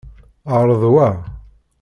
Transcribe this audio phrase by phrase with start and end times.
[0.55, 1.07] Ԑreḍ wa.